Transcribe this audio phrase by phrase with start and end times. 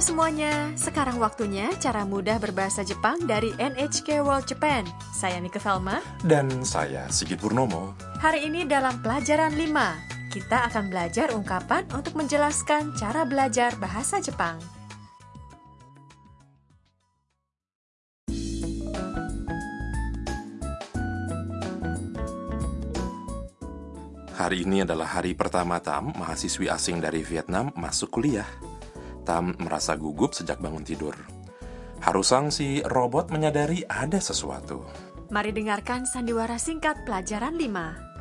[0.00, 4.88] Halo semuanya, sekarang waktunya cara mudah berbahasa Jepang dari NHK World Japan.
[5.12, 6.00] Saya Nike Velma.
[6.24, 7.92] Dan saya Sigit Purnomo.
[8.16, 14.56] Hari ini dalam pelajaran 5, kita akan belajar ungkapan untuk menjelaskan cara belajar bahasa Jepang.
[24.32, 28.48] Hari ini adalah hari pertama Tam, mahasiswi asing dari Vietnam, masuk kuliah
[29.29, 31.17] Tam merasa gugup sejak bangun tidur.
[32.01, 34.85] Harusang si robot menyadari ada sesuatu.
[35.33, 38.15] Mari dengarkan sandiwara singkat pelajaran 5.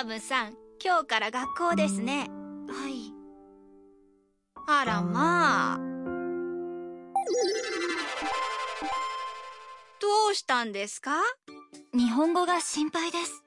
[0.00, 2.30] タブさん今日から学校ですね
[2.68, 3.12] はい
[4.66, 5.78] あらまあ
[10.00, 11.18] どうしたんですか
[11.92, 13.42] 日本語が心配です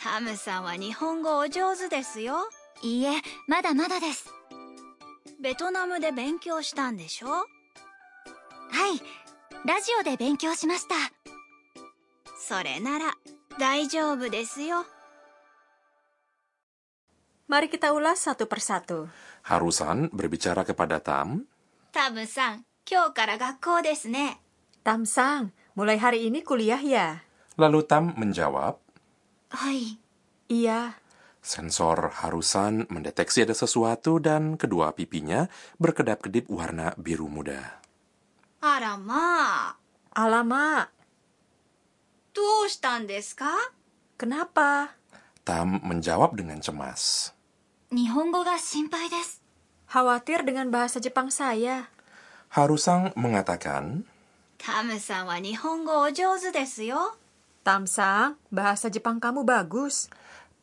[0.00, 2.36] タムさんは日本語お上手ですよ
[2.82, 4.32] いいえまだまだです
[5.40, 7.46] ベトナムで勉強したんでしょはい
[9.66, 10.94] ラジオで勉強しました
[12.38, 13.14] それなら
[13.58, 14.86] 大丈夫ですよ
[17.48, 19.08] Mari kita ulas satu persatu.
[19.48, 21.48] Harusan berbicara kepada Tam.
[21.92, 24.38] タムさん今日から学校ですね
[24.84, 27.24] Tamsang, mulai hari ini kuliah ya?
[27.56, 28.76] Lalu Tam menjawab,
[29.48, 29.96] Hai.
[30.48, 30.96] Iya.
[31.40, 35.48] Sensor harusan mendeteksi ada sesuatu dan kedua pipinya
[35.80, 37.80] berkedap-kedip warna biru muda.
[38.60, 39.80] Alamak.
[40.12, 40.84] alama.
[42.36, 42.68] Tuh
[43.08, 43.34] desu?
[44.18, 44.94] Kenapa?
[45.42, 47.32] Tam menjawab dengan cemas.
[47.88, 49.40] Nihongo ga shinpai desu.
[49.88, 51.88] Khawatir dengan bahasa Jepang saya.
[52.52, 54.04] Harusang mengatakan,
[54.60, 57.17] Tam-san wa nihongo o jōzu desu yo.
[57.68, 60.08] Tamsang, bahasa Jepang kamu bagus.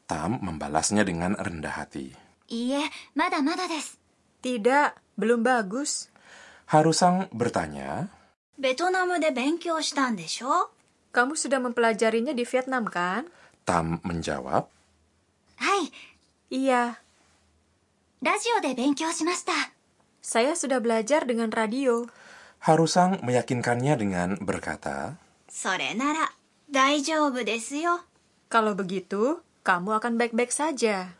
[0.09, 2.09] Tam membalasnya dengan rendah hati.
[2.49, 2.81] Iya,
[3.13, 3.93] mada mada des.
[4.41, 6.09] Tidak, belum bagus.
[6.65, 8.09] Harusang bertanya.
[8.57, 10.73] Vietnam de benkyou shitan desho?
[11.13, 13.29] Kamu sudah mempelajarinya di Vietnam kan?
[13.69, 14.65] Tam menjawab.
[15.61, 15.93] Hai.
[16.49, 16.97] Iya.
[18.17, 19.77] Radio de benkyou shimashita.
[20.25, 22.09] Saya sudah belajar dengan radio.
[22.65, 26.44] Harusang meyakinkannya dengan berkata, Sore nara
[26.75, 28.03] Daijoubu desu yo.
[28.51, 31.15] Kalau begitu, kamu akan baik-baik saja.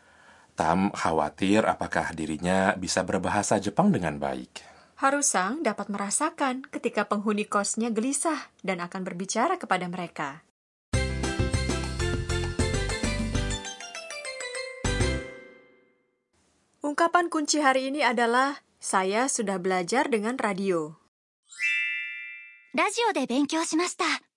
[0.52, 4.60] Tam khawatir apakah dirinya bisa berbahasa Jepang dengan baik.
[5.00, 10.44] Harusang dapat merasakan ketika penghuni kosnya gelisah dan akan berbicara kepada mereka.
[16.84, 21.00] Ungkapan kunci hari ini adalah saya sudah belajar dengan radio.
[22.76, 24.35] Radio de benkyou shimashita.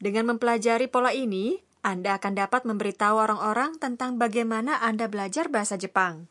[0.00, 6.24] Dengan mempelajari pola ini, Anda akan dapat memberitahu orang-orang tentang bagaimana Anda belajar bahasa Jepang.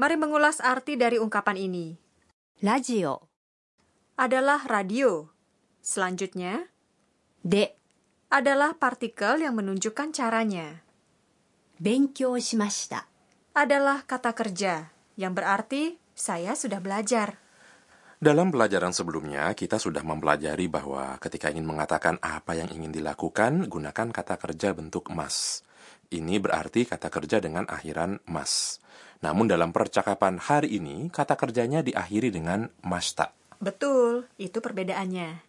[0.00, 2.00] Mari mengulas arti dari ungkapan ini.
[2.64, 3.20] Radio
[4.16, 5.28] adalah radio.
[5.84, 6.72] Selanjutnya,
[7.44, 7.76] de
[8.32, 10.80] adalah partikel yang menunjukkan caranya.
[11.76, 13.04] Benkyou shimashita
[13.52, 14.88] adalah kata kerja
[15.20, 17.43] yang berarti saya sudah belajar.
[18.22, 24.14] Dalam pelajaran sebelumnya, kita sudah mempelajari bahwa ketika ingin mengatakan apa yang ingin dilakukan, gunakan
[24.14, 25.66] kata kerja bentuk mas.
[26.14, 28.78] Ini berarti kata kerja dengan akhiran mas.
[29.18, 33.34] Namun dalam percakapan hari ini, kata kerjanya diakhiri dengan mashita.
[33.58, 35.42] Betul, itu perbedaannya.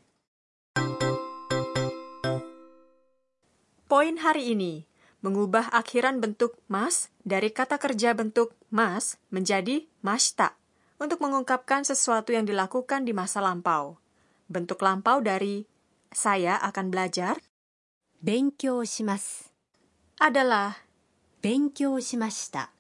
[3.86, 4.90] Poin hari ini,
[5.22, 10.58] mengubah akhiran bentuk mas dari kata kerja bentuk mas menjadi mashita
[11.01, 13.97] untuk mengungkapkan sesuatu yang dilakukan di masa lampau.
[14.51, 15.65] Bentuk lampau dari
[16.11, 17.39] saya akan belajar
[18.21, 19.49] 勉強します
[20.21, 20.85] adalah
[21.41, 22.71] 勉強しました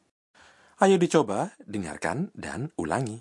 [0.81, 3.21] Ayo dicoba, dengarkan, dan ulangi.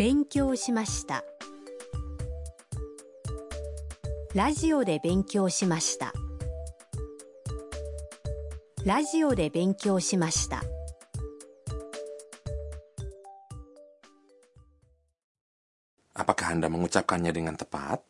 [0.00, 1.22] 勉強しました
[4.34, 6.14] ラジオで勉強しました
[8.84, 10.62] ラジオで勉強しました
[16.20, 18.04] Apakah Anda mengucapkannya dengan tepat?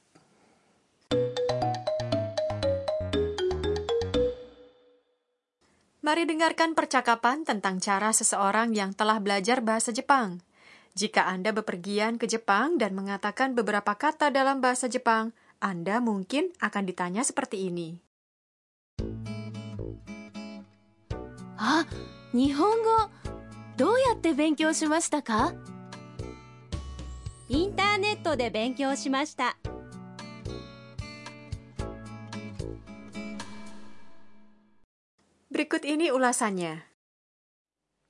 [6.03, 10.43] Mari dengarkan percakapan tentang cara seseorang yang telah belajar bahasa Jepang.
[10.99, 15.31] Jika Anda bepergian ke Jepang dan mengatakan beberapa kata dalam bahasa Jepang,
[15.63, 18.04] Anda mungkin akan ditanya seperti ini.
[21.68, 21.88] あ
[22.32, 23.10] 日本語
[23.76, 25.52] どうやって勉強しましたか
[27.50, 29.58] インターネットで勉強しました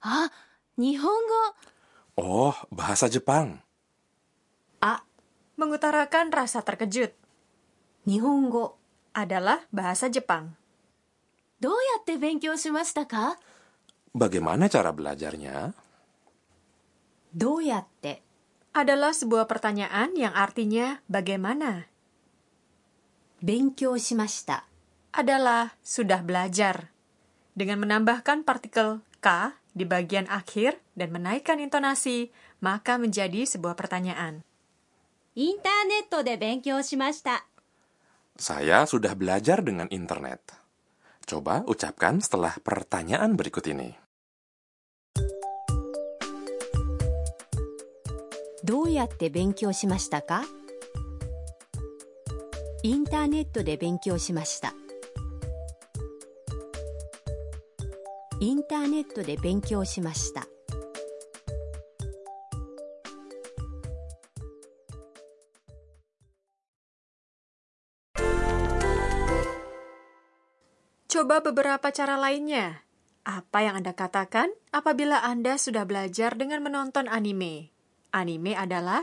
[0.02, 0.32] あ
[0.78, 1.56] 日本語
[2.18, 3.60] Oh, bahasa Jepang.
[4.80, 5.04] A.
[5.60, 7.12] Mengutarakan rasa terkejut.
[8.08, 8.80] Nihongo
[9.12, 10.56] adalah bahasa Jepang.
[11.61, 13.39] どうやって勉強しましたか
[14.15, 15.73] Bagaimana cara belajarnya?
[17.37, 18.23] どうやって
[18.73, 21.87] Adalah sebuah pertanyaan yang artinya bagaimana.
[23.43, 24.67] 勉強しました
[25.13, 26.91] Adalah sudah belajar.
[27.55, 32.31] Dengan menambahkan partikel K di bagian akhir dan menaikkan intonasi,
[32.63, 34.43] maka menjadi sebuah pertanyaan.
[35.37, 37.47] インターネットで勉強しました
[38.37, 40.41] Saya sudah belajar dengan internet.
[41.27, 44.01] Coba ucapkan setelah pertanyaan berikut ini.
[48.63, 50.45] どうやって勉強しましたか
[52.83, 54.75] インターネットで勉強しました
[58.39, 60.47] インターネットで勉強しました
[71.26, 72.86] mencoba beberapa cara lainnya.
[73.26, 77.74] Apa yang Anda katakan apabila Anda sudah belajar dengan menonton anime?
[78.14, 79.02] Anime adalah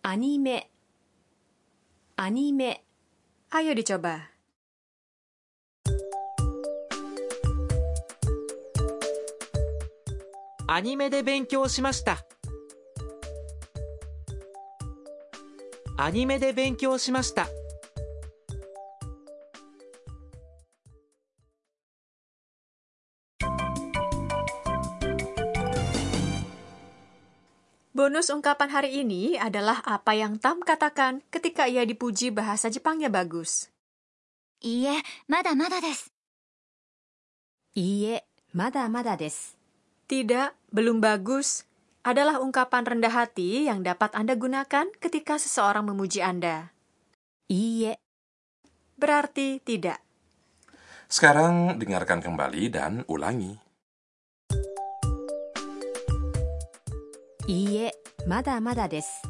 [0.00, 0.64] anime.
[2.16, 2.72] Anime.
[3.52, 4.32] Ayo dicoba.
[10.72, 12.16] Anime de benkyou shimashita.
[16.00, 17.59] Anime de benkyou shimashita.
[28.09, 33.69] Bonus ungkapan hari ini adalah apa yang Tam katakan ketika ia dipuji bahasa Jepangnya bagus.
[34.63, 36.09] いいえ、まだまだです。
[37.75, 38.23] いいえ
[38.55, 39.59] まだまだです
[40.07, 41.67] Tidak, belum bagus
[42.07, 46.71] adalah ungkapan rendah hati yang dapat Anda gunakan ketika seseorang memuji Anda.
[47.51, 47.99] いいえ
[48.95, 49.99] Berarti tidak.
[51.11, 53.59] Sekarang dengarkan kembali dan ulangi.
[57.45, 57.93] いいえ
[58.26, 59.22] まだまだです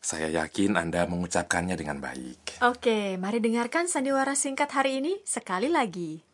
[0.00, 2.58] Saya yakin Anda mengucapkannya dengan baik.
[2.64, 6.24] Oke, mari dengarkan sandiwara singkat hari ini sekali lagi.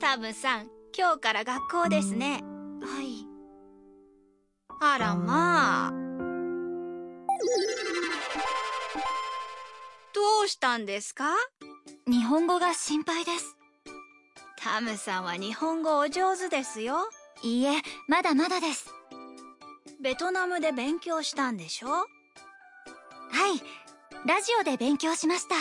[0.00, 2.42] タムさん、今日から学校ですね。
[2.82, 3.26] はい。
[4.80, 5.92] あらまあ。
[10.12, 11.34] どうしたんですか
[12.06, 13.53] 日本語が心配です。
[14.64, 16.96] タムさんは日本語お上手ですよ。
[17.42, 18.86] いいえ、まだまだです。
[20.00, 21.88] ベトナムで勉強したんでしょ？
[21.88, 22.06] はい。
[24.26, 25.54] ラジオで勉強しました。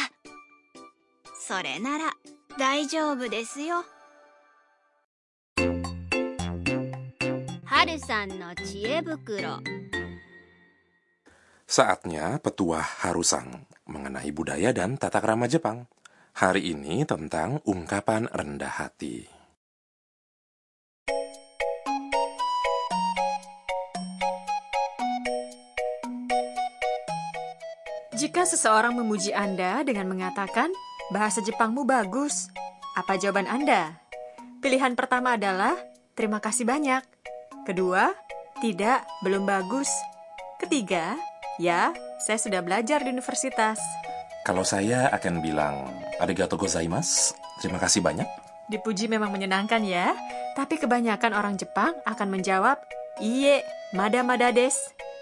[1.37, 2.13] それなら
[2.57, 3.83] 大丈夫ですよ。
[7.65, 9.59] はるさんの知恵袋
[11.67, 15.87] Saatnya petuah Harusang mengenai budaya dan tata krama Jepang.
[16.33, 19.29] Hari ini tentang ungkapan rendah hati.
[28.17, 30.73] Jika seseorang memuji Anda dengan mengatakan,
[31.13, 32.49] bahasa Jepangmu bagus,
[32.97, 34.01] apa jawaban Anda?
[34.57, 35.77] Pilihan pertama adalah,
[36.17, 37.05] terima kasih banyak.
[37.61, 38.09] Kedua,
[38.57, 39.93] tidak, belum bagus.
[40.57, 41.13] Ketiga,
[41.61, 41.93] ya,
[42.25, 43.77] saya sudah belajar di universitas.
[44.43, 45.87] Kalau saya akan bilang,
[46.19, 47.31] arigato gozaimasu,
[47.63, 48.27] terima kasih banyak.
[48.67, 50.11] Dipuji memang menyenangkan ya,
[50.51, 52.75] tapi kebanyakan orang Jepang akan menjawab,
[53.23, 53.63] iye,
[53.95, 54.75] mada-mada des,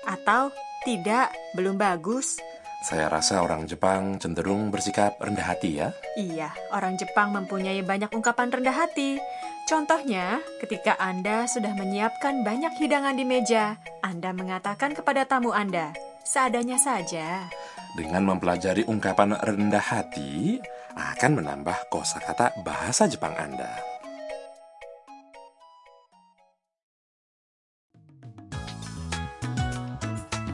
[0.10, 0.50] atau
[0.82, 2.42] tidak, belum bagus.
[2.82, 5.94] Saya rasa orang Jepang cenderung bersikap rendah hati ya.
[6.18, 9.22] Iya, orang Jepang mempunyai banyak ungkapan rendah hati.
[9.70, 15.94] Contohnya, ketika Anda sudah menyiapkan banyak hidangan di meja, Anda mengatakan kepada tamu Anda,
[16.26, 17.46] seadanya saja.
[17.92, 20.64] Dengan mempelajari ungkapan rendah hati,
[20.96, 23.68] akan menambah kosakata bahasa Jepang Anda.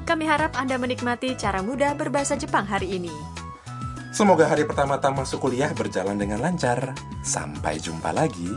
[0.08, 3.14] Kami harap Anda menikmati cara mudah berbahasa Jepang hari ini.
[4.10, 6.98] Semoga hari pertama Tam masuk kuliah berjalan dengan lancar.
[7.22, 8.50] Sampai jumpa lagi.